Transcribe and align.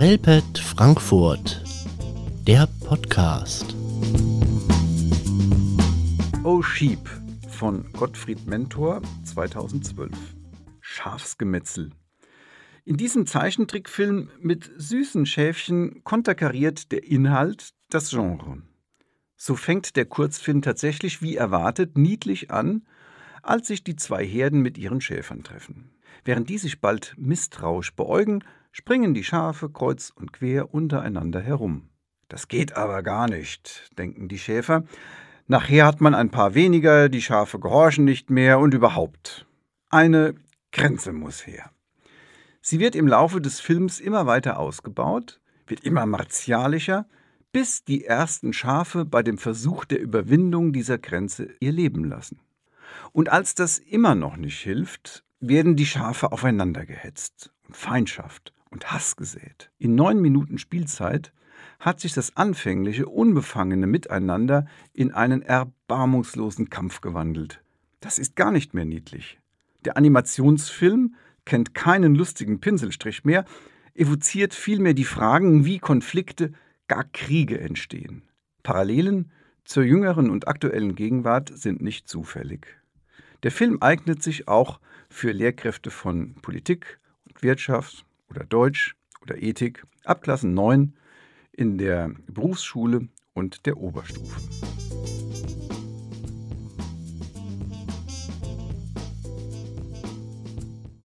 Relpet 0.00 0.58
Frankfurt, 0.58 1.62
der 2.46 2.66
Podcast. 2.86 3.76
Oh 6.42 6.62
Sheep 6.62 7.06
von 7.50 7.92
Gottfried 7.92 8.46
Mentor 8.46 9.02
2012. 9.24 10.10
Schafsgemetzel. 10.80 11.90
In 12.86 12.96
diesem 12.96 13.26
Zeichentrickfilm 13.26 14.30
mit 14.40 14.70
süßen 14.74 15.26
Schäfchen 15.26 16.02
konterkariert 16.02 16.92
der 16.92 17.04
Inhalt 17.04 17.74
das 17.90 18.08
Genre. 18.08 18.62
So 19.36 19.54
fängt 19.54 19.96
der 19.96 20.06
Kurzfilm 20.06 20.62
tatsächlich 20.62 21.20
wie 21.20 21.36
erwartet 21.36 21.98
niedlich 21.98 22.50
an, 22.50 22.86
als 23.42 23.66
sich 23.66 23.84
die 23.84 23.96
zwei 23.96 24.24
Herden 24.24 24.62
mit 24.62 24.78
ihren 24.78 25.02
Schäfern 25.02 25.42
treffen. 25.42 25.90
Während 26.24 26.48
die 26.48 26.56
sich 26.56 26.80
bald 26.80 27.14
misstrauisch 27.18 27.94
beäugen, 27.94 28.42
springen 28.72 29.14
die 29.14 29.24
Schafe 29.24 29.70
kreuz 29.70 30.10
und 30.10 30.32
quer 30.32 30.72
untereinander 30.72 31.40
herum. 31.40 31.88
Das 32.28 32.48
geht 32.48 32.76
aber 32.76 33.02
gar 33.02 33.28
nicht, 33.28 33.90
denken 33.98 34.28
die 34.28 34.38
Schäfer. 34.38 34.84
Nachher 35.46 35.86
hat 35.86 36.00
man 36.00 36.14
ein 36.14 36.30
paar 36.30 36.54
weniger, 36.54 37.08
die 37.08 37.22
Schafe 37.22 37.58
gehorchen 37.58 38.04
nicht 38.04 38.30
mehr 38.30 38.60
und 38.60 38.72
überhaupt. 38.72 39.46
Eine 39.88 40.34
Grenze 40.70 41.12
muss 41.12 41.46
her. 41.46 41.70
Sie 42.62 42.78
wird 42.78 42.94
im 42.94 43.08
Laufe 43.08 43.40
des 43.40 43.58
Films 43.58 43.98
immer 43.98 44.26
weiter 44.26 44.58
ausgebaut, 44.58 45.40
wird 45.66 45.80
immer 45.80 46.06
martialischer, 46.06 47.06
bis 47.52 47.82
die 47.84 48.04
ersten 48.04 48.52
Schafe 48.52 49.04
bei 49.04 49.24
dem 49.24 49.38
Versuch 49.38 49.84
der 49.84 50.00
Überwindung 50.00 50.72
dieser 50.72 50.98
Grenze 50.98 51.48
ihr 51.58 51.72
Leben 51.72 52.04
lassen. 52.04 52.38
Und 53.10 53.28
als 53.30 53.56
das 53.56 53.78
immer 53.78 54.14
noch 54.14 54.36
nicht 54.36 54.60
hilft, 54.60 55.24
werden 55.40 55.74
die 55.74 55.86
Schafe 55.86 56.30
aufeinander 56.30 56.86
gehetzt 56.86 57.52
und 57.66 57.76
Feindschaft 57.76 58.52
und 58.70 58.92
Hass 58.92 59.16
gesät. 59.16 59.70
In 59.78 59.94
neun 59.94 60.20
Minuten 60.20 60.58
Spielzeit 60.58 61.32
hat 61.78 62.00
sich 62.00 62.12
das 62.12 62.36
anfängliche, 62.36 63.06
unbefangene 63.06 63.86
Miteinander 63.86 64.66
in 64.92 65.12
einen 65.12 65.42
erbarmungslosen 65.42 66.70
Kampf 66.70 67.00
gewandelt. 67.00 67.62
Das 68.00 68.18
ist 68.18 68.36
gar 68.36 68.50
nicht 68.50 68.74
mehr 68.74 68.84
niedlich. 68.84 69.38
Der 69.84 69.96
Animationsfilm 69.96 71.14
kennt 71.44 71.74
keinen 71.74 72.14
lustigen 72.14 72.60
Pinselstrich 72.60 73.24
mehr, 73.24 73.44
evoziert 73.94 74.54
vielmehr 74.54 74.94
die 74.94 75.04
Fragen, 75.04 75.64
wie 75.64 75.78
Konflikte, 75.78 76.52
gar 76.86 77.04
Kriege 77.04 77.60
entstehen. 77.60 78.22
Parallelen 78.62 79.30
zur 79.64 79.84
jüngeren 79.84 80.30
und 80.30 80.48
aktuellen 80.48 80.94
Gegenwart 80.94 81.50
sind 81.54 81.80
nicht 81.80 82.08
zufällig. 82.08 82.66
Der 83.42 83.50
Film 83.50 83.78
eignet 83.80 84.22
sich 84.22 84.48
auch 84.48 84.80
für 85.08 85.32
Lehrkräfte 85.32 85.90
von 85.90 86.34
Politik 86.42 86.98
und 87.24 87.42
Wirtschaft 87.42 88.04
oder 88.30 88.44
Deutsch 88.44 88.96
oder 89.22 89.42
Ethik 89.42 89.84
ab 90.04 90.22
Klassen 90.22 90.54
9 90.54 90.94
in 91.52 91.78
der 91.78 92.12
Berufsschule 92.26 93.08
und 93.34 93.66
der 93.66 93.76
Oberstufe. 93.76 94.40